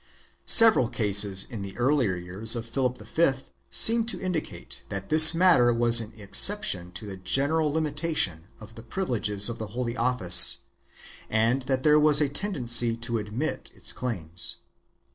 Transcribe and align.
3 0.01 0.07
Several 0.47 0.89
cases 0.89 1.45
in 1.47 1.61
the 1.61 1.77
earlier 1.77 2.15
years 2.15 2.55
of 2.55 2.65
Philip 2.65 2.97
V 2.97 3.33
seem 3.69 4.03
to 4.07 4.19
indicate 4.19 4.81
that 4.89 5.09
this 5.09 5.35
matter 5.35 5.71
was 5.71 5.99
an 5.99 6.11
exception 6.17 6.91
to 6.93 7.05
the 7.05 7.17
general 7.17 7.71
limitation 7.71 8.47
of 8.59 8.73
the 8.73 8.81
privileges 8.81 9.47
of 9.47 9.59
the 9.59 9.67
Holy 9.77 9.95
Office 9.95 10.61
and 11.29 11.61
that 11.69 11.83
there 11.83 11.99
was 11.99 12.19
a 12.19 12.29
tendency 12.29 12.97
to 12.97 13.19
admit 13.19 13.69
its 13.75 13.93
claims. 13.93 14.61